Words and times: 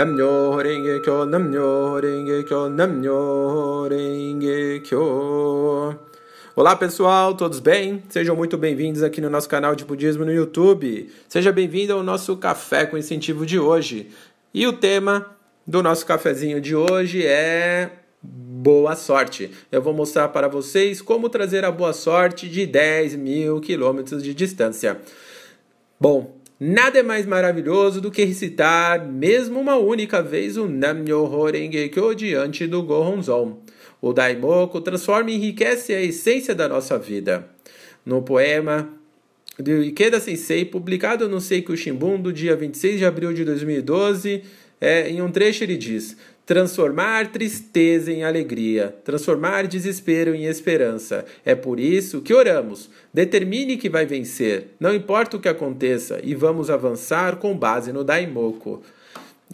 Namnyo 0.00 0.56
Renge 0.56 1.00
Kyo, 1.00 1.26
Namnyo 1.26 2.00
Renge 2.00 2.44
Kyo, 2.44 2.70
Namnyo 2.70 3.86
Renge 3.86 4.80
Kyo. 4.80 5.94
Olá 6.56 6.74
pessoal, 6.74 7.34
todos 7.34 7.60
bem? 7.60 8.02
Sejam 8.08 8.34
muito 8.34 8.56
bem-vindos 8.56 9.02
aqui 9.02 9.20
no 9.20 9.28
nosso 9.28 9.46
canal 9.46 9.74
de 9.74 9.84
budismo 9.84 10.24
no 10.24 10.32
YouTube. 10.32 11.12
Seja 11.28 11.52
bem-vindo 11.52 11.92
ao 11.92 12.02
nosso 12.02 12.34
café 12.38 12.86
com 12.86 12.96
incentivo 12.96 13.44
de 13.44 13.58
hoje. 13.58 14.08
E 14.54 14.66
o 14.66 14.72
tema 14.72 15.36
do 15.66 15.82
nosso 15.82 16.06
cafezinho 16.06 16.62
de 16.62 16.74
hoje 16.74 17.26
é 17.26 17.90
boa 18.22 18.96
sorte. 18.96 19.50
Eu 19.70 19.82
vou 19.82 19.92
mostrar 19.92 20.28
para 20.28 20.48
vocês 20.48 21.02
como 21.02 21.28
trazer 21.28 21.62
a 21.62 21.70
boa 21.70 21.92
sorte 21.92 22.48
de 22.48 22.64
10 22.64 23.16
mil 23.16 23.60
quilômetros 23.60 24.22
de 24.22 24.32
distância. 24.32 24.98
Bom, 26.00 26.39
Nada 26.62 26.98
é 26.98 27.02
mais 27.02 27.24
maravilhoso 27.24 28.02
do 28.02 28.10
que 28.10 28.22
recitar, 28.22 29.08
mesmo 29.10 29.58
uma 29.58 29.76
única 29.76 30.22
vez, 30.22 30.58
o 30.58 30.68
Nam-myoho 30.68 31.50
Renge-kyo 31.50 32.14
diante 32.14 32.66
do 32.66 32.82
Gohonzon. 32.82 33.62
O 33.98 34.12
Daimoku 34.12 34.78
transforma 34.82 35.30
e 35.30 35.36
enriquece 35.36 35.94
a 35.94 36.02
essência 36.02 36.54
da 36.54 36.68
nossa 36.68 36.98
vida. 36.98 37.48
No 38.04 38.20
poema 38.20 38.99
de 39.62 39.80
Ikeda 39.82 40.20
Sensei, 40.20 40.64
publicado 40.64 41.28
no 41.28 41.40
Seiko 41.40 41.76
Shimbun 41.76 42.20
do 42.20 42.32
dia 42.32 42.56
26 42.56 42.98
de 42.98 43.04
abril 43.04 43.32
de 43.32 43.44
2012, 43.44 44.42
é, 44.80 45.10
em 45.10 45.20
um 45.20 45.30
trecho 45.30 45.62
ele 45.62 45.76
diz: 45.76 46.16
transformar 46.46 47.30
tristeza 47.30 48.10
em 48.10 48.24
alegria, 48.24 48.94
transformar 49.04 49.66
desespero 49.66 50.34
em 50.34 50.46
esperança. 50.46 51.24
É 51.44 51.54
por 51.54 51.78
isso 51.78 52.22
que 52.22 52.34
oramos. 52.34 52.90
Determine 53.14 53.76
que 53.76 53.88
vai 53.88 54.06
vencer, 54.06 54.74
não 54.80 54.94
importa 54.94 55.36
o 55.36 55.40
que 55.40 55.48
aconteça, 55.48 56.20
e 56.24 56.34
vamos 56.34 56.70
avançar 56.70 57.36
com 57.36 57.56
base 57.56 57.92
no 57.92 58.02
Daimoku. 58.02 58.82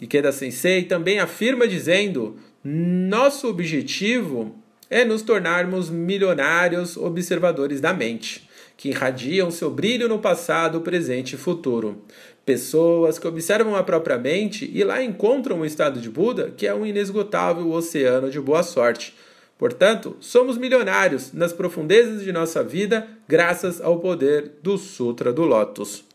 Ikeda 0.01 0.31
Sensei 0.31 0.83
também 0.83 1.19
afirma 1.19 1.67
dizendo: 1.67 2.37
nosso 2.63 3.47
objetivo 3.47 4.55
é 4.89 5.03
nos 5.03 5.21
tornarmos 5.21 5.89
milionários 5.89 6.95
observadores 6.95 7.81
da 7.81 7.93
mente, 7.93 8.46
que 8.77 8.89
irradiam 8.89 9.49
seu 9.49 9.71
brilho 9.71 10.07
no 10.07 10.19
passado, 10.19 10.81
presente 10.81 11.33
e 11.33 11.37
futuro. 11.37 12.03
Pessoas 12.45 13.19
que 13.19 13.27
observam 13.27 13.75
a 13.75 13.83
própria 13.83 14.17
mente 14.17 14.71
e 14.73 14.83
lá 14.83 15.03
encontram 15.03 15.59
o 15.59 15.65
estado 15.65 15.99
de 15.99 16.09
Buda, 16.09 16.53
que 16.55 16.67
é 16.67 16.73
um 16.73 16.85
inesgotável 16.85 17.69
oceano 17.71 18.29
de 18.29 18.39
boa 18.39 18.63
sorte. 18.63 19.13
Portanto, 19.57 20.15
somos 20.19 20.57
milionários 20.57 21.33
nas 21.33 21.51
profundezas 21.51 22.23
de 22.23 22.31
nossa 22.31 22.63
vida, 22.63 23.07
graças 23.27 23.81
ao 23.81 23.99
poder 23.99 24.51
do 24.61 24.77
Sutra 24.77 25.33
do 25.33 25.43
Lótus. 25.43 26.06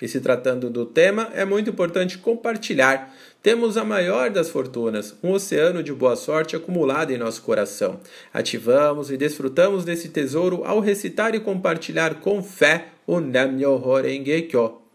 E 0.00 0.06
se 0.06 0.20
tratando 0.20 0.70
do 0.70 0.86
tema, 0.86 1.30
é 1.34 1.44
muito 1.44 1.70
importante 1.70 2.18
compartilhar. 2.18 3.14
Temos 3.42 3.76
a 3.76 3.84
maior 3.84 4.30
das 4.30 4.48
fortunas, 4.48 5.16
um 5.22 5.32
oceano 5.32 5.82
de 5.82 5.92
boa 5.92 6.16
sorte 6.16 6.56
acumulado 6.56 7.12
em 7.12 7.18
nosso 7.18 7.42
coração. 7.42 8.00
Ativamos 8.32 9.10
e 9.10 9.16
desfrutamos 9.16 9.84
desse 9.84 10.08
tesouro 10.08 10.62
ao 10.64 10.80
recitar 10.80 11.34
e 11.34 11.40
compartilhar 11.40 12.16
com 12.16 12.42
fé 12.42 12.88
o 13.06 13.20
Nam-myoho 13.20 14.00
Renge 14.00 14.42
Kyo. 14.42 14.87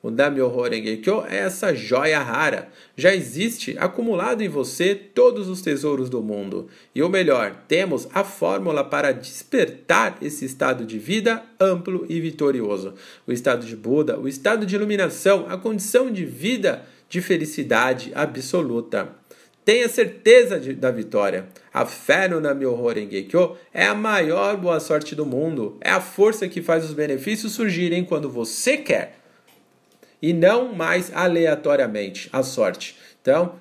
O 0.00 0.10
Nam-myoho 0.10 0.62
Renge 0.62 0.98
Kyo 0.98 1.24
é 1.28 1.38
essa 1.38 1.74
joia 1.74 2.20
rara. 2.20 2.68
Já 2.96 3.12
existe 3.12 3.76
acumulado 3.78 4.42
em 4.42 4.48
você 4.48 4.94
todos 4.94 5.48
os 5.48 5.60
tesouros 5.60 6.08
do 6.08 6.22
mundo. 6.22 6.68
E 6.94 7.02
o 7.02 7.08
melhor, 7.08 7.64
temos 7.66 8.06
a 8.14 8.22
fórmula 8.22 8.84
para 8.84 9.10
despertar 9.10 10.16
esse 10.22 10.44
estado 10.44 10.84
de 10.84 11.00
vida 11.00 11.42
amplo 11.58 12.06
e 12.08 12.20
vitorioso. 12.20 12.94
O 13.26 13.32
estado 13.32 13.66
de 13.66 13.74
Buda, 13.74 14.18
o 14.18 14.28
estado 14.28 14.64
de 14.64 14.76
iluminação, 14.76 15.46
a 15.48 15.58
condição 15.58 16.12
de 16.12 16.24
vida 16.24 16.84
de 17.08 17.20
felicidade 17.20 18.12
absoluta. 18.14 19.08
Tenha 19.64 19.88
certeza 19.88 20.60
de, 20.60 20.74
da 20.74 20.92
vitória. 20.92 21.48
A 21.74 21.84
fé 21.84 22.28
no 22.28 22.40
Nam-myoho 22.40 22.88
Renge 22.88 23.24
Kyo 23.24 23.56
é 23.74 23.86
a 23.86 23.94
maior 23.96 24.56
boa 24.56 24.78
sorte 24.78 25.16
do 25.16 25.26
mundo. 25.26 25.76
É 25.80 25.90
a 25.90 26.00
força 26.00 26.48
que 26.48 26.62
faz 26.62 26.84
os 26.84 26.94
benefícios 26.94 27.52
surgirem 27.52 28.04
quando 28.04 28.30
você 28.30 28.76
quer. 28.76 29.18
E 30.20 30.32
não 30.32 30.74
mais 30.74 31.12
aleatoriamente, 31.14 32.28
a 32.32 32.42
sorte. 32.42 32.96
Então, 33.22 33.54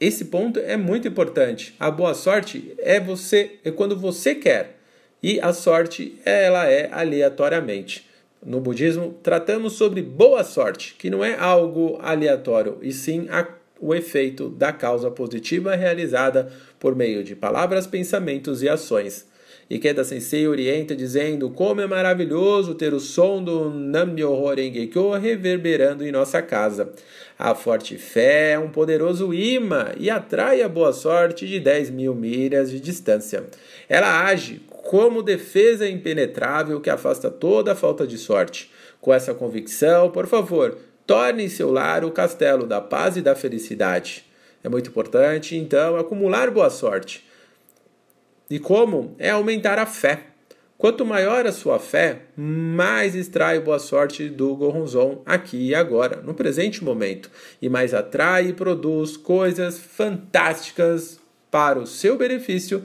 esse 0.00 0.26
ponto 0.26 0.58
é 0.58 0.76
muito 0.76 1.08
importante. 1.08 1.74
A 1.78 1.90
boa 1.90 2.14
sorte 2.14 2.74
é 2.78 3.00
você 3.00 3.58
é 3.64 3.70
quando 3.70 3.96
você 3.96 4.34
quer. 4.34 4.78
E 5.22 5.40
a 5.40 5.52
sorte 5.52 6.18
ela 6.24 6.68
é 6.68 6.88
aleatoriamente. 6.92 8.08
No 8.44 8.60
budismo, 8.60 9.14
tratamos 9.22 9.74
sobre 9.74 10.02
boa 10.02 10.42
sorte, 10.42 10.96
que 10.98 11.08
não 11.08 11.24
é 11.24 11.36
algo 11.38 11.96
aleatório, 12.02 12.78
e 12.82 12.92
sim 12.92 13.28
a 13.30 13.46
o 13.82 13.92
efeito 13.92 14.48
da 14.48 14.72
causa 14.72 15.10
positiva 15.10 15.74
realizada 15.74 16.52
por 16.78 16.94
meio 16.94 17.24
de 17.24 17.34
palavras, 17.34 17.84
pensamentos 17.84 18.62
e 18.62 18.68
ações. 18.68 19.26
Ikeda 19.70 20.04
Sensei 20.04 20.46
orienta 20.46 20.94
dizendo 20.94 21.50
como 21.50 21.80
é 21.80 21.86
maravilhoso 21.86 22.74
ter 22.74 22.92
o 22.92 23.00
som 23.00 23.42
do 23.42 23.70
Nam-myoho 23.70 24.54
Renge-kyo 24.54 25.12
reverberando 25.12 26.04
em 26.06 26.12
nossa 26.12 26.42
casa. 26.42 26.92
A 27.38 27.54
forte 27.54 27.96
fé 27.96 28.52
é 28.52 28.58
um 28.58 28.70
poderoso 28.70 29.32
imã 29.32 29.92
e 29.98 30.10
atrai 30.10 30.62
a 30.62 30.68
boa 30.68 30.92
sorte 30.92 31.46
de 31.46 31.58
10 31.58 31.90
mil 31.90 32.14
milhas 32.14 32.70
de 32.70 32.78
distância. 32.78 33.44
Ela 33.88 34.26
age 34.26 34.60
como 34.68 35.22
defesa 35.22 35.88
impenetrável 35.88 36.80
que 36.80 36.90
afasta 36.90 37.30
toda 37.30 37.72
a 37.72 37.76
falta 37.76 38.06
de 38.06 38.18
sorte. 38.18 38.70
Com 39.00 39.12
essa 39.12 39.34
convicção, 39.34 40.10
por 40.10 40.26
favor, 40.26 40.76
Torne 41.06 41.50
seu 41.50 41.70
lar 41.70 42.04
o 42.04 42.12
castelo 42.12 42.66
da 42.66 42.80
paz 42.80 43.16
e 43.16 43.22
da 43.22 43.34
felicidade. 43.34 44.24
É 44.62 44.68
muito 44.68 44.88
importante, 44.88 45.56
então, 45.56 45.96
acumular 45.96 46.50
boa 46.50 46.70
sorte. 46.70 47.24
E 48.52 48.58
como? 48.58 49.16
É 49.18 49.30
aumentar 49.30 49.78
a 49.78 49.86
fé. 49.86 50.24
Quanto 50.76 51.06
maior 51.06 51.46
a 51.46 51.52
sua 51.52 51.78
fé, 51.78 52.24
mais 52.36 53.14
extrai 53.14 53.58
boa 53.58 53.78
sorte 53.78 54.28
do 54.28 54.54
Goronzon 54.54 55.22
aqui 55.24 55.68
e 55.68 55.74
agora, 55.74 56.20
no 56.20 56.34
presente 56.34 56.84
momento, 56.84 57.30
e 57.62 57.70
mais 57.70 57.94
atrai 57.94 58.48
e 58.48 58.52
produz 58.52 59.16
coisas 59.16 59.78
fantásticas 59.78 61.18
para 61.50 61.78
o 61.78 61.86
seu 61.86 62.18
benefício, 62.18 62.84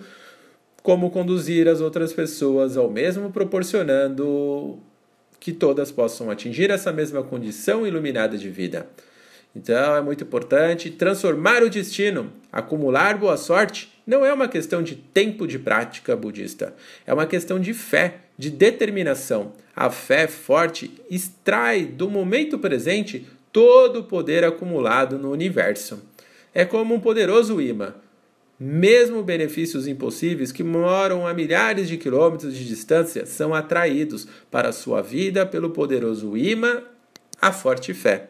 como 0.82 1.12
conduzir 1.12 1.68
as 1.68 1.82
outras 1.82 2.14
pessoas 2.14 2.78
ao 2.78 2.90
mesmo 2.90 3.30
proporcionando 3.30 4.80
que 5.38 5.52
todas 5.52 5.92
possam 5.92 6.32
atingir 6.32 6.72
essa 6.72 6.94
mesma 6.94 7.24
condição 7.24 7.86
iluminada 7.86 8.38
de 8.38 8.50
vida. 8.50 8.88
Então 9.54 9.98
é 9.98 10.02
muito 10.02 10.24
importante 10.24 10.90
transformar 10.92 11.62
o 11.62 11.70
destino, 11.70 12.32
acumular 12.54 13.18
boa 13.18 13.36
sorte, 13.36 13.97
não 14.08 14.26
é 14.26 14.34
uma 14.34 14.48
questão 14.48 14.82
de 14.82 14.96
tempo 14.96 15.46
de 15.46 15.60
prática 15.60 16.16
budista, 16.16 16.74
é 17.06 17.14
uma 17.14 17.28
questão 17.28 17.60
de 17.60 17.74
fé, 17.74 18.22
de 18.38 18.50
determinação. 18.50 19.52
A 19.76 19.92
fé 19.92 20.28
forte 20.28 20.90
extrai 21.10 21.86
do 21.86 22.10
momento 22.10 22.58
presente 22.58 23.28
todo 23.52 24.00
o 24.00 24.04
poder 24.06 24.44
acumulado 24.44 25.20
no 25.20 25.30
universo. 25.30 26.02
É 26.54 26.66
como 26.66 26.96
um 26.96 27.00
poderoso 27.00 27.62
imã 27.62 27.94
mesmo 28.60 29.22
benefícios 29.22 29.88
impossíveis 29.88 30.52
que 30.52 30.64
moram 30.64 31.28
a 31.28 31.34
milhares 31.34 31.88
de 31.88 31.98
quilômetros 31.98 32.56
de 32.56 32.66
distância 32.66 33.26
são 33.26 33.54
atraídos 33.54 34.28
para 34.50 34.70
a 34.70 34.74
sua 34.74 35.02
vida 35.02 35.46
pelo 35.46 35.70
poderoso 35.70 36.36
imã, 36.36 36.82
a 37.40 37.52
forte 37.52 37.94
fé. 37.94 38.30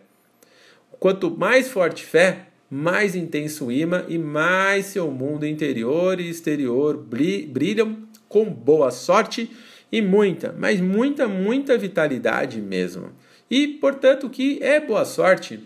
Quanto 1.00 1.32
mais 1.32 1.70
forte 1.70 2.04
fé, 2.04 2.47
mais 2.70 3.16
intenso 3.16 3.68
o 3.68 3.72
imã 3.72 4.06
e 4.08 4.18
mais 4.18 4.88
seu 4.88 5.10
mundo 5.10 5.46
interior 5.46 6.20
e 6.20 6.30
exterior 6.30 6.98
brilham 6.98 7.98
com 8.28 8.46
boa 8.46 8.92
sorte 8.92 9.50
e 9.92 10.02
muita, 10.02 10.54
mas 10.58 10.82
muita, 10.82 11.28
muita 11.28 11.78
vitalidade 11.78 12.62
mesmo. 12.62 13.12
E, 13.50 13.68
portanto, 13.68 14.30
que 14.30 14.62
é 14.62 14.80
boa 14.80 15.06
sorte. 15.06 15.64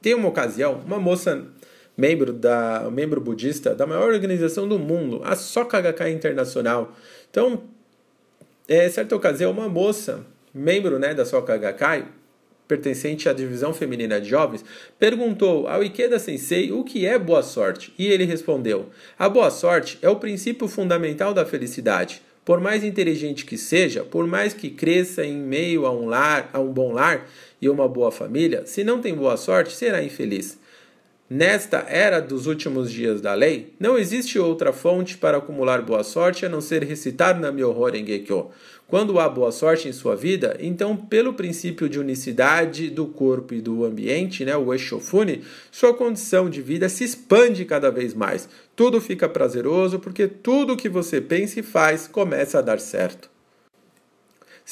Tem 0.00 0.14
uma 0.14 0.28
ocasião, 0.28 0.80
uma 0.86 0.98
moça 0.98 1.46
membro 1.96 2.32
da 2.32 2.88
membro 2.90 3.20
budista 3.20 3.74
da 3.74 3.86
maior 3.86 4.10
organização 4.10 4.66
do 4.66 4.78
mundo, 4.78 5.20
a 5.22 5.36
Soka 5.36 5.80
Gakkai 5.80 6.10
Internacional. 6.10 6.96
Então, 7.30 7.64
é, 8.66 8.88
certa 8.88 9.14
ocasião, 9.14 9.50
uma 9.50 9.68
moça, 9.68 10.24
membro 10.54 10.98
né, 10.98 11.12
da 11.12 11.26
Soka 11.26 11.56
Gakkai, 11.56 12.06
pertencente 12.72 13.28
à 13.28 13.34
divisão 13.34 13.74
feminina 13.74 14.18
de 14.18 14.30
jovens, 14.30 14.64
perguntou 14.98 15.68
ao 15.68 15.84
Ikeda 15.84 16.18
Sensei 16.18 16.72
o 16.72 16.82
que 16.82 17.04
é 17.04 17.18
boa 17.18 17.42
sorte, 17.42 17.92
e 17.98 18.06
ele 18.06 18.24
respondeu: 18.24 18.86
A 19.18 19.28
boa 19.28 19.50
sorte 19.50 19.98
é 20.00 20.08
o 20.08 20.16
princípio 20.16 20.66
fundamental 20.66 21.34
da 21.34 21.44
felicidade. 21.44 22.22
Por 22.44 22.60
mais 22.60 22.82
inteligente 22.82 23.44
que 23.44 23.58
seja, 23.58 24.02
por 24.02 24.26
mais 24.26 24.54
que 24.54 24.70
cresça 24.70 25.24
em 25.24 25.36
meio 25.36 25.86
a 25.86 25.92
um 25.92 26.06
lar, 26.06 26.48
a 26.52 26.58
um 26.58 26.72
bom 26.72 26.92
lar 26.92 27.28
e 27.60 27.68
uma 27.68 27.86
boa 27.86 28.10
família, 28.10 28.62
se 28.64 28.82
não 28.82 29.00
tem 29.00 29.14
boa 29.14 29.36
sorte, 29.36 29.76
será 29.76 30.02
infeliz. 30.02 30.58
Nesta 31.34 31.86
era 31.88 32.20
dos 32.20 32.46
últimos 32.46 32.92
dias 32.92 33.22
da 33.22 33.32
lei, 33.32 33.72
não 33.80 33.96
existe 33.96 34.38
outra 34.38 34.70
fonte 34.70 35.16
para 35.16 35.38
acumular 35.38 35.80
boa 35.80 36.04
sorte 36.04 36.44
a 36.44 36.48
não 36.48 36.60
ser 36.60 36.84
recitar 36.84 37.40
Nam-myoho 37.40 37.86
Renge-kyo. 37.86 38.50
Quando 38.86 39.18
há 39.18 39.30
boa 39.30 39.50
sorte 39.50 39.88
em 39.88 39.92
sua 39.92 40.14
vida, 40.14 40.58
então, 40.60 40.94
pelo 40.94 41.32
princípio 41.32 41.88
de 41.88 41.98
unicidade 41.98 42.90
do 42.90 43.06
corpo 43.06 43.54
e 43.54 43.62
do 43.62 43.82
ambiente, 43.82 44.44
né, 44.44 44.54
o 44.54 44.74
Eshofune, 44.74 45.42
sua 45.70 45.94
condição 45.94 46.50
de 46.50 46.60
vida 46.60 46.86
se 46.90 47.02
expande 47.02 47.64
cada 47.64 47.90
vez 47.90 48.12
mais. 48.12 48.46
Tudo 48.76 49.00
fica 49.00 49.26
prazeroso 49.26 49.98
porque 49.98 50.28
tudo 50.28 50.76
que 50.76 50.90
você 50.90 51.18
pensa 51.18 51.60
e 51.60 51.62
faz 51.62 52.06
começa 52.06 52.58
a 52.58 52.62
dar 52.62 52.78
certo. 52.78 53.31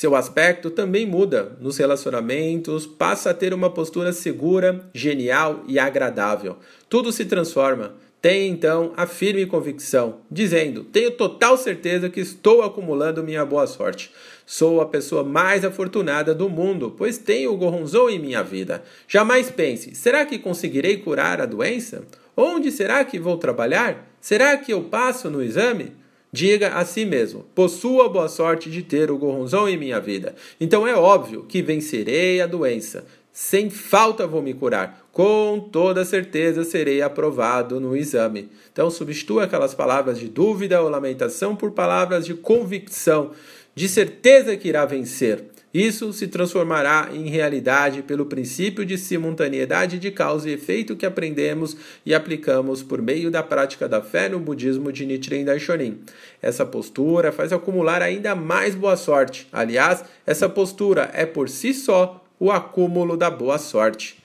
Seu 0.01 0.17
aspecto 0.17 0.71
também 0.71 1.05
muda 1.05 1.59
nos 1.61 1.77
relacionamentos, 1.77 2.87
passa 2.87 3.29
a 3.29 3.35
ter 3.35 3.53
uma 3.53 3.69
postura 3.69 4.15
segura, 4.15 4.89
genial 4.95 5.63
e 5.69 5.79
agradável. 5.79 6.57
Tudo 6.89 7.13
se 7.13 7.27
transforma. 7.27 7.93
Tenha 8.23 8.49
então 8.49 8.95
a 8.97 9.07
firme 9.07 9.45
convicção, 9.45 10.21
dizendo: 10.31 10.85
Tenho 10.85 11.11
total 11.11 11.59
certeza 11.59 12.09
que 12.09 12.19
estou 12.19 12.63
acumulando 12.63 13.23
minha 13.23 13.45
boa 13.45 13.67
sorte. 13.67 14.11
Sou 14.47 14.81
a 14.81 14.87
pessoa 14.87 15.23
mais 15.23 15.67
afortunada 15.67 16.35
do 16.35 16.49
mundo, 16.49 16.95
pois 16.97 17.19
tenho 17.19 17.53
o 17.53 17.57
Goronzon 17.59 18.09
em 18.09 18.19
minha 18.19 18.43
vida. 18.43 18.83
Jamais 19.07 19.51
pense: 19.51 19.95
será 19.95 20.25
que 20.25 20.39
conseguirei 20.39 20.97
curar 20.97 21.43
a 21.43 21.45
doença? 21.45 22.05
Onde 22.35 22.73
será 22.73 23.05
que 23.05 23.19
vou 23.19 23.37
trabalhar? 23.37 24.11
Será 24.19 24.57
que 24.57 24.73
eu 24.73 24.83
passo 24.85 25.29
no 25.29 25.43
exame? 25.43 26.00
Diga 26.33 26.75
a 26.75 26.85
si 26.85 27.05
mesmo: 27.05 27.45
possuo 27.55 28.03
a 28.03 28.09
boa 28.09 28.29
sorte 28.29 28.71
de 28.71 28.83
ter 28.83 29.11
o 29.11 29.19
Goronzon 29.19 29.69
em 29.69 29.77
minha 29.77 30.01
vida. 30.01 30.35
Então 30.61 30.87
é 30.87 30.95
óbvio 30.95 31.45
que 31.49 31.61
vencerei 31.61 32.41
a 32.41 32.47
doença. 32.47 33.05
Sem 33.33 33.71
falta 33.71 34.27
vou 34.27 34.43
me 34.43 34.55
curar. 34.55 35.09
Com 35.13 35.69
toda 35.73 36.05
certeza 36.05 36.63
serei 36.63 37.03
aprovado 37.03 37.81
no 37.81 37.97
exame. 37.97 38.49
Então 38.73 38.91
substitua 38.91 39.45
aquelas 39.45 39.75
palavras 39.75 40.19
de 40.19 40.29
dúvida 40.29 40.81
ou 40.81 40.89
lamentação 40.89 41.57
por 41.57 41.73
palavras 41.73 42.25
de 42.25 42.35
convicção, 42.35 43.33
de 43.75 43.89
certeza 43.89 44.57
que 44.57 44.69
irá 44.69 44.85
vencer. 44.85 45.47
Isso 45.73 46.13
se 46.13 46.27
transformará 46.27 47.11
em 47.13 47.29
realidade 47.29 48.03
pelo 48.03 48.27
princípio 48.27 48.85
de 48.85 48.99
simultaneidade 48.99 50.01
de 50.01 50.11
causa 50.11 50.51
e 50.51 50.55
efeito 50.55 50.97
que 50.97 51.07
aprendemos 51.07 51.77
e 52.05 52.13
aplicamos 52.13 52.83
por 52.83 53.01
meio 53.01 53.31
da 53.31 53.41
prática 53.41 53.89
da 53.89 54.03
fé 54.03 54.29
no 54.29 54.41
budismo 54.41 54.91
de 54.91 55.07
Nichiren 55.07 55.45
Daishonin. 55.45 56.01
Essa 56.43 56.67
postura 56.67 57.31
faz 57.31 57.53
acumular 57.53 58.03
ainda 58.03 58.35
mais 58.35 58.75
boa 58.75 58.97
sorte. 58.97 59.47
Aliás, 59.53 60.05
essa 60.27 60.49
postura 60.49 61.09
é 61.15 61.25
por 61.25 61.49
si 61.49 61.73
só 61.73 62.25
o 62.41 62.51
acúmulo 62.51 63.17
da 63.17 63.31
boa 63.31 63.59
sorte. 63.59 64.21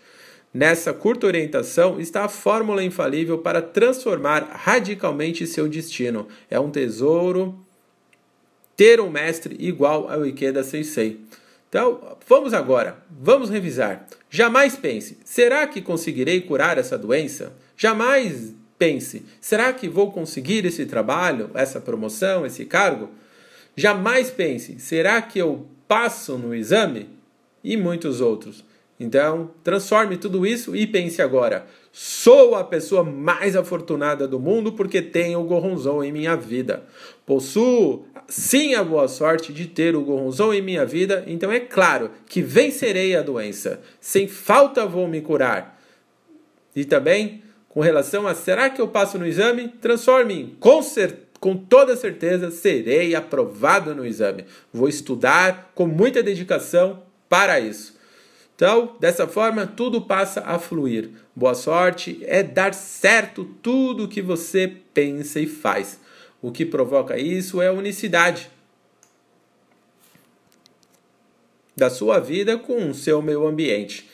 Nessa 0.52 0.94
curta 0.94 1.28
orientação 1.28 2.00
está 2.00 2.24
a 2.24 2.30
fórmula 2.30 2.82
infalível 2.82 3.38
para 3.38 3.62
transformar 3.62 4.48
radicalmente 4.52 5.46
seu 5.46 5.68
destino. 5.68 6.28
É 6.50 6.58
um 6.60 6.72
tesouro 6.72 7.65
ter 8.76 9.00
um 9.00 9.10
mestre 9.10 9.56
igual 9.60 10.10
ao 10.10 10.26
Ikeda 10.26 10.64
Sensei. 10.64 11.20
Então, 11.70 12.18
vamos 12.28 12.54
agora, 12.54 12.98
vamos 13.10 13.50
revisar. 13.50 14.08
Jamais 14.30 14.76
pense, 14.76 15.18
será 15.26 15.68
que 15.68 15.82
conseguirei 15.82 16.42
curar 16.42 16.78
essa 16.78 16.98
doença? 16.98 17.54
Jamais 17.76 18.54
pense, 18.78 19.26
será 19.42 19.74
que 19.74 19.90
vou 19.90 20.12
conseguir 20.12 20.66
esse 20.66 20.86
trabalho, 20.86 21.50
essa 21.54 21.82
promoção, 21.82 22.46
esse 22.46 22.66
cargo? 22.66 23.10
Jamais 23.76 24.30
pense, 24.30 24.80
será 24.80 25.22
que 25.22 25.40
eu 25.40 25.66
passo 25.88 26.38
no 26.38 26.56
exame? 26.56 27.10
E 27.64 27.76
muitos 27.76 28.22
outros. 28.22 28.64
Então, 29.00 29.52
transforme 29.64 30.18
tudo 30.18 30.46
isso 30.46 30.76
e 30.76 30.88
pense 30.88 31.22
agora: 31.22 31.66
sou 31.92 32.56
a 32.56 32.64
pessoa 32.64 33.04
mais 33.04 33.56
afortunada 33.56 34.28
do 34.28 34.40
mundo 34.40 34.72
porque 34.72 35.02
tenho 35.02 35.42
o 35.42 35.44
Goronzon 35.44 36.04
em 36.04 36.12
minha 36.12 36.36
vida. 36.36 36.84
Possuo 37.26 38.06
sim 38.28 38.76
a 38.76 38.84
boa 38.84 39.08
sorte 39.08 39.54
de 39.54 39.66
ter 39.66 39.96
o 39.96 40.02
Goronzon 40.02 40.54
em 40.54 40.62
minha 40.62 40.86
vida, 40.86 41.24
então 41.28 41.52
é 41.52 41.60
claro 41.60 42.12
que 42.28 42.42
vencerei 42.42 43.16
a 43.16 43.22
doença. 43.22 43.82
Sem 44.00 44.28
falta 44.28 44.86
vou 44.86 45.08
me 45.08 45.22
curar. 45.22 45.82
E 46.76 46.84
também, 46.84 47.44
com 47.70 47.80
relação 47.80 48.28
a 48.28 48.36
será 48.36 48.70
que 48.70 48.82
eu 48.82 48.88
passo 48.88 49.18
no 49.18 49.26
exame, 49.26 49.70
transforme 49.82 50.56
com 50.60 50.82
com 51.40 51.56
toda 51.56 51.96
certeza 51.96 52.50
serei 52.50 53.14
aprovado 53.14 53.94
no 53.94 54.06
exame. 54.06 54.46
Vou 54.74 54.90
estudar 54.90 55.72
com 55.76 55.86
muita 55.86 56.24
dedicação 56.24 57.04
para 57.30 57.60
isso. 57.60 57.96
Então, 58.56 58.96
dessa 59.00 59.28
forma, 59.28 59.68
tudo 59.68 60.02
passa 60.02 60.42
a 60.42 60.58
fluir. 60.58 61.10
Boa 61.36 61.54
sorte 61.54 62.20
é 62.24 62.42
dar 62.42 62.74
certo 62.74 63.44
tudo 63.62 64.08
que 64.08 64.22
você 64.22 64.72
pensa 64.94 65.40
e 65.40 65.46
faz. 65.46 66.00
O 66.46 66.52
que 66.52 66.64
provoca 66.64 67.18
isso 67.18 67.60
é 67.60 67.70
a 67.70 67.74
unicidade 67.74 68.52
da 71.76 71.90
sua 71.90 72.20
vida 72.20 72.56
com 72.56 72.92
o 72.92 72.94
seu 72.94 73.20
meio 73.20 73.48
ambiente. 73.48 74.08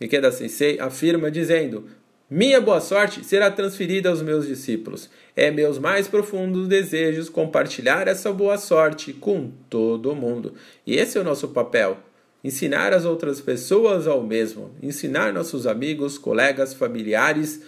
Ikeda 0.00 0.30
Sensei 0.30 0.78
afirma 0.78 1.32
dizendo: 1.32 1.88
Minha 2.30 2.60
boa 2.60 2.80
sorte 2.80 3.24
será 3.24 3.50
transferida 3.50 4.08
aos 4.08 4.22
meus 4.22 4.46
discípulos. 4.46 5.10
É 5.34 5.50
meus 5.50 5.80
mais 5.80 6.06
profundos 6.06 6.68
desejos 6.68 7.28
compartilhar 7.28 8.06
essa 8.06 8.32
boa 8.32 8.56
sorte 8.56 9.12
com 9.12 9.50
todo 9.68 10.14
mundo. 10.14 10.54
E 10.86 10.94
esse 10.94 11.18
é 11.18 11.20
o 11.20 11.24
nosso 11.24 11.48
papel 11.48 11.98
ensinar 12.44 12.92
as 12.92 13.04
outras 13.04 13.40
pessoas 13.40 14.06
ao 14.06 14.22
mesmo, 14.22 14.70
ensinar 14.80 15.32
nossos 15.32 15.66
amigos, 15.66 16.18
colegas, 16.18 16.72
familiares 16.72 17.60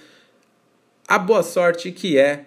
a 1.10 1.18
boa 1.18 1.42
sorte 1.42 1.90
que 1.90 2.16
é 2.16 2.44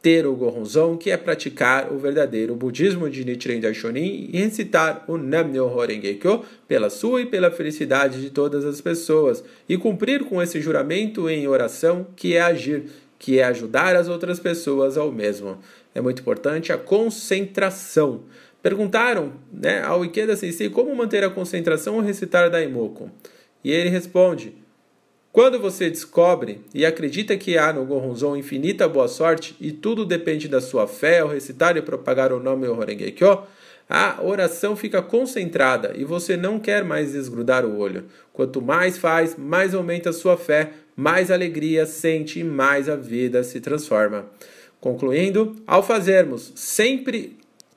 ter 0.00 0.26
o 0.26 0.34
Goronzon, 0.34 0.96
que 0.96 1.10
é 1.10 1.16
praticar 1.16 1.92
o 1.92 1.98
verdadeiro 1.98 2.54
budismo 2.54 3.10
de 3.10 3.24
Nichiren 3.24 3.60
Daishonin 3.60 4.30
e 4.32 4.38
recitar 4.38 5.04
o 5.08 5.16
Nam-myoho 5.16 5.84
Renge-kyo 5.84 6.44
pela 6.68 6.88
sua 6.90 7.22
e 7.22 7.26
pela 7.26 7.50
felicidade 7.50 8.20
de 8.20 8.30
todas 8.30 8.64
as 8.64 8.80
pessoas 8.80 9.42
e 9.68 9.76
cumprir 9.76 10.24
com 10.24 10.40
esse 10.40 10.60
juramento 10.60 11.28
em 11.28 11.48
oração 11.48 12.06
que 12.14 12.34
é 12.34 12.40
agir, 12.40 12.84
que 13.18 13.38
é 13.38 13.44
ajudar 13.44 13.96
as 13.96 14.08
outras 14.08 14.38
pessoas 14.38 14.96
ao 14.96 15.10
mesmo. 15.10 15.58
É 15.94 16.00
muito 16.00 16.20
importante 16.20 16.72
a 16.72 16.78
concentração. 16.78 18.24
Perguntaram 18.62 19.32
né, 19.52 19.82
ao 19.82 20.04
Ikeda 20.04 20.36
Sensei 20.36 20.68
como 20.68 20.94
manter 20.94 21.24
a 21.24 21.30
concentração 21.30 21.96
ao 21.96 22.00
recitar 22.00 22.50
Daimoku. 22.50 23.10
E 23.64 23.72
ele 23.72 23.88
responde: 23.88 24.54
Quando 25.36 25.60
você 25.60 25.90
descobre 25.90 26.62
e 26.72 26.86
acredita 26.86 27.36
que 27.36 27.58
há 27.58 27.70
no 27.70 27.84
Goronzon 27.84 28.38
infinita 28.38 28.88
boa 28.88 29.06
sorte 29.06 29.54
e 29.60 29.70
tudo 29.70 30.02
depende 30.02 30.48
da 30.48 30.62
sua 30.62 30.88
fé 30.88 31.18
ao 31.18 31.28
recitar 31.28 31.76
e 31.76 31.82
propagar 31.82 32.32
o 32.32 32.40
nome 32.40 32.66
Horengekyo, 32.66 33.42
a 33.86 34.18
oração 34.22 34.74
fica 34.74 35.02
concentrada 35.02 35.92
e 35.94 36.06
você 36.06 36.38
não 36.38 36.58
quer 36.58 36.82
mais 36.82 37.12
desgrudar 37.12 37.66
o 37.66 37.76
olho. 37.76 38.06
Quanto 38.32 38.62
mais 38.62 38.96
faz, 38.96 39.36
mais 39.36 39.74
aumenta 39.74 40.08
a 40.08 40.14
sua 40.14 40.38
fé, 40.38 40.70
mais 40.96 41.30
alegria 41.30 41.84
sente 41.84 42.40
e 42.40 42.42
mais 42.42 42.88
a 42.88 42.96
vida 42.96 43.44
se 43.44 43.60
transforma. 43.60 44.24
Concluindo, 44.80 45.54
ao 45.66 45.82
fazermos 45.82 46.50
sempre 46.54 47.36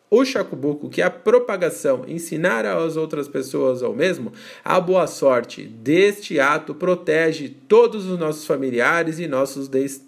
o 0.09 0.25
Shakubuku, 0.25 0.89
que 0.89 1.01
é 1.01 1.05
a 1.05 1.09
propagação, 1.09 2.03
ensinar 2.07 2.65
às 2.65 2.97
outras 2.97 3.27
pessoas 3.27 3.83
ao 3.83 3.93
mesmo, 3.93 4.33
a 4.63 4.79
boa 4.79 5.05
sorte 5.05 5.63
deste 5.63 6.39
ato 6.39 6.73
protege 6.73 7.49
todos 7.67 8.07
os 8.07 8.17
nossos 8.17 8.45
familiares 8.45 9.19
e 9.19 9.27
nossos 9.27 9.67
des 9.67 10.03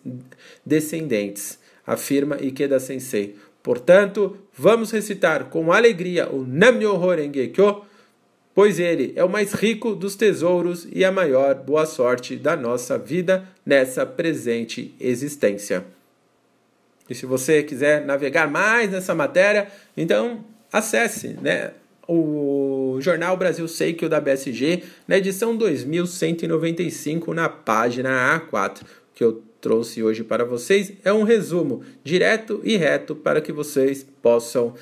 descendentes, 0.65 1.59
afirma 1.85 2.37
Ikeda 2.41 2.79
Sensei. 2.79 3.35
Portanto, 3.61 4.37
vamos 4.57 4.89
recitar 4.89 5.45
com 5.45 5.71
alegria 5.71 6.27
o 6.31 6.43
Nam-myoho 6.43 7.85
pois 8.55 8.79
ele 8.79 9.13
é 9.15 9.23
o 9.23 9.29
mais 9.29 9.53
rico 9.53 9.95
dos 9.95 10.15
tesouros 10.15 10.87
e 10.91 11.05
a 11.05 11.11
maior 11.11 11.55
boa 11.55 11.85
sorte 11.85 12.35
da 12.35 12.55
nossa 12.55 12.97
vida 12.97 13.47
nessa 13.65 14.05
presente 14.05 14.93
existência. 14.99 15.85
E 17.11 17.15
se 17.15 17.25
você 17.25 17.61
quiser 17.61 18.05
navegar 18.05 18.49
mais 18.49 18.89
nessa 18.89 19.13
matéria, 19.13 19.67
então 19.97 20.45
acesse 20.71 21.35
né, 21.41 21.71
o 22.07 22.97
Jornal 23.01 23.35
Brasil 23.35 23.67
Seikyo 23.67 24.07
da 24.07 24.21
BSG, 24.21 24.83
na 25.05 25.17
edição 25.17 25.57
2195, 25.57 27.33
na 27.33 27.49
página 27.49 28.39
A4, 28.39 28.83
que 29.13 29.21
eu 29.21 29.43
trouxe 29.59 30.01
hoje 30.01 30.23
para 30.23 30.45
vocês. 30.45 30.93
É 31.03 31.11
um 31.11 31.23
resumo 31.23 31.83
direto 32.01 32.61
e 32.63 32.77
reto 32.77 33.13
para 33.13 33.41
que 33.41 33.51
vocês 33.51 34.07
possam 34.21 34.73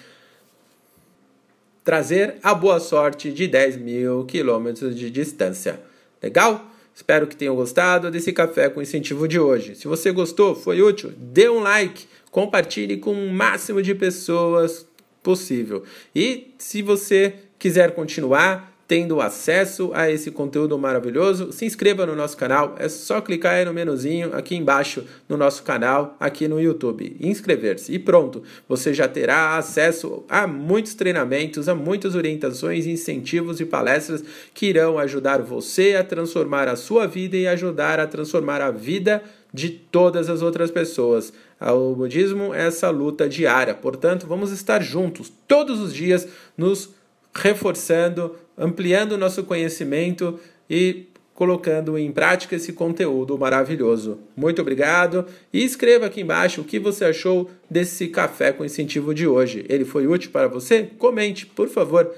trazer 1.84 2.36
a 2.44 2.54
boa 2.54 2.80
sorte 2.80 3.32
de 3.32 3.48
10 3.48 3.78
mil 3.78 4.24
quilômetros 4.26 4.96
de 4.96 5.10
distância. 5.10 5.80
Legal? 6.22 6.70
Espero 7.00 7.28
que 7.28 7.36
tenham 7.36 7.56
gostado 7.56 8.12
desse 8.12 8.34
café 8.34 8.68
com 8.68 8.82
incentivo 8.82 9.26
de 9.26 9.40
hoje. 9.40 9.74
Se 9.74 9.88
você 9.88 10.12
gostou, 10.12 10.54
foi 10.54 10.82
útil, 10.82 11.14
dê 11.16 11.48
um 11.48 11.62
like 11.62 12.06
compartilhe 12.32 12.98
com 12.98 13.14
o 13.14 13.32
máximo 13.32 13.82
de 13.82 13.94
pessoas 13.96 14.88
possível. 15.22 15.84
E 16.16 16.54
se 16.58 16.82
você 16.82 17.36
quiser 17.58 17.94
continuar, 17.94 18.70
tendo 18.90 19.22
acesso 19.22 19.92
a 19.94 20.10
esse 20.10 20.32
conteúdo 20.32 20.76
maravilhoso, 20.76 21.52
se 21.52 21.64
inscreva 21.64 22.08
no 22.08 22.16
nosso 22.16 22.36
canal. 22.36 22.76
É 22.80 22.90
só 22.90 23.22
clicar 23.22 23.54
aí 23.54 23.64
no 23.64 23.72
menuzinho 23.72 24.34
aqui 24.34 24.56
embaixo 24.56 25.06
no 25.30 25.38
nosso 25.38 25.62
canal, 25.62 26.18
aqui 26.20 26.48
no 26.48 26.60
YouTube. 26.60 27.16
Inscrever-se. 27.20 27.94
E 27.94 28.00
pronto, 28.00 28.42
você 28.68 28.92
já 28.92 29.08
terá 29.08 29.58
acesso 29.58 30.24
a 30.28 30.48
muitos 30.48 30.96
treinamentos, 30.96 31.70
a 31.70 31.76
muitas 31.76 32.16
orientações, 32.16 32.88
incentivos 32.88 33.60
e 33.60 33.66
palestras 33.66 34.24
que 34.56 34.66
irão 34.66 34.98
ajudar 34.98 35.40
você 35.40 35.94
a 35.94 36.04
transformar 36.04 36.68
a 36.68 36.76
sua 36.76 37.06
vida 37.06 37.38
e 37.38 37.48
ajudar 37.48 38.00
a 38.00 38.08
transformar 38.08 38.60
a 38.60 38.72
vida 38.72 39.22
de 39.54 39.70
todas 39.70 40.30
as 40.30 40.42
outras 40.42 40.72
pessoas. 40.72 41.34
O 41.60 41.96
budismo 41.96 42.54
é 42.54 42.68
essa 42.68 42.90
luta 42.90 43.28
diária, 43.28 43.74
portanto, 43.74 44.28
vamos 44.28 44.52
estar 44.52 44.82
juntos 44.82 45.32
todos 45.48 45.80
os 45.80 45.94
dias 45.94 46.28
nos 46.58 46.90
reforçando, 47.34 48.36
ampliando 48.58 49.14
o 49.14 49.18
nosso 49.18 49.44
conhecimento 49.44 50.40
e 50.70 51.08
colocando 51.34 51.98
em 51.98 52.12
prática 52.12 52.58
esse 52.58 52.74
conteúdo 52.74 53.38
maravilhoso. 53.38 54.20
Muito 54.36 54.62
obrigado 54.62 55.26
e 55.54 55.64
escreva 55.64 56.08
aqui 56.08 56.20
embaixo 56.20 56.60
o 56.60 56.66
que 56.66 56.78
você 56.78 57.06
achou 57.06 57.50
desse 57.70 58.10
café 58.10 58.52
com 58.52 58.66
incentivo 58.66 59.14
de 59.14 59.26
hoje. 59.26 59.66
Ele 59.70 59.86
foi 59.86 60.06
útil 60.06 60.32
para 60.32 60.50
você? 60.50 60.90
Comente, 60.98 61.46
por 61.46 61.70
favor. 61.70 62.14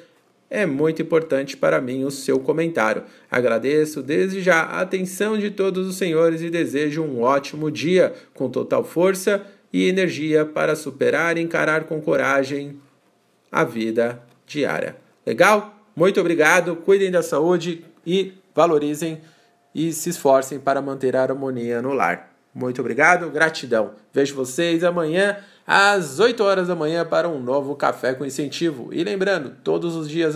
É 0.53 0.65
muito 0.65 1.01
importante 1.01 1.55
para 1.55 1.79
mim 1.79 2.03
o 2.03 2.11
seu 2.11 2.37
comentário. 2.37 3.05
Agradeço 3.31 4.03
desde 4.03 4.41
já 4.41 4.63
a 4.63 4.81
atenção 4.81 5.37
de 5.37 5.49
todos 5.49 5.87
os 5.87 5.95
senhores 5.95 6.41
e 6.41 6.49
desejo 6.49 7.01
um 7.03 7.21
ótimo 7.21 7.71
dia 7.71 8.13
com 8.33 8.49
total 8.49 8.83
força 8.83 9.45
e 9.71 9.87
energia 9.87 10.45
para 10.45 10.75
superar 10.75 11.37
e 11.37 11.41
encarar 11.41 11.85
com 11.85 12.01
coragem 12.01 12.77
a 13.49 13.63
vida 13.63 14.21
diária. 14.45 14.97
Legal? 15.25 15.73
Muito 15.95 16.19
obrigado, 16.19 16.75
cuidem 16.75 17.09
da 17.09 17.23
saúde 17.23 17.85
e 18.05 18.33
valorizem 18.53 19.21
e 19.73 19.93
se 19.93 20.09
esforcem 20.09 20.59
para 20.59 20.81
manter 20.81 21.15
a 21.15 21.23
harmonia 21.23 21.81
no 21.81 21.93
lar. 21.93 22.35
Muito 22.53 22.81
obrigado, 22.81 23.29
gratidão. 23.29 23.91
Vejo 24.13 24.35
vocês 24.35 24.83
amanhã 24.83 25.37
às 25.73 26.19
8 26.19 26.43
horas 26.43 26.67
da 26.67 26.75
manhã 26.75 27.05
para 27.05 27.29
um 27.29 27.41
novo 27.41 27.77
café 27.77 28.13
com 28.13 28.25
incentivo. 28.25 28.93
E 28.93 29.05
lembrando, 29.05 29.55
todos 29.63 29.95
os 29.95 30.09
dias 30.09 30.35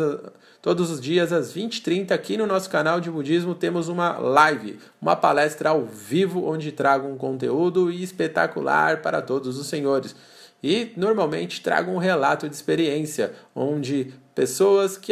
todos 0.62 0.90
os 0.90 1.02
dias 1.02 1.34
às 1.34 1.54
20h30 1.54 2.12
aqui 2.12 2.38
no 2.38 2.48
nosso 2.48 2.70
canal 2.70 3.02
de 3.02 3.12
budismo 3.12 3.54
temos 3.54 3.90
uma 3.90 4.18
live, 4.18 4.80
uma 5.02 5.14
palestra 5.14 5.72
ao 5.72 5.84
vivo 5.84 6.46
onde 6.46 6.72
trago 6.72 7.10
um 7.10 7.18
conteúdo 7.18 7.92
espetacular 7.92 9.02
para 9.02 9.22
todos 9.22 9.58
os 9.58 9.68
senhores. 9.68 10.16
E 10.64 10.94
normalmente 10.96 11.62
trago 11.62 11.92
um 11.92 11.98
relato 11.98 12.48
de 12.48 12.56
experiência 12.56 13.34
onde 13.54 14.14
pessoas 14.34 14.98
que, 14.98 15.12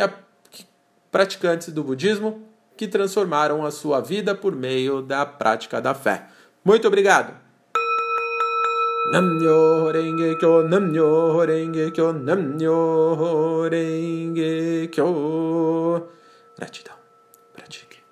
praticantes 1.11 1.67
do 1.67 1.83
budismo 1.83 2.41
que 2.77 2.87
transformaram 2.87 3.65
a 3.65 3.71
sua 3.71 3.99
vida 3.99 4.33
por 4.33 4.55
meio 4.55 5.01
da 5.01 5.25
prática 5.25 5.81
da 5.81 5.93
fé. 5.93 6.27
Muito 6.63 6.87
obrigado. 6.87 7.42
Namnyo 9.11 9.91
Renge 9.91 10.39
Kyo, 10.39 10.63
Namnyo 10.63 11.43
Renge 11.45 11.91
Kyo, 11.91 12.13
Namnyo 12.13 13.69
Renge 13.69 14.87
Kyo. 14.91 16.07
Gratidão. 16.57 16.95
Pratique. 17.53 18.02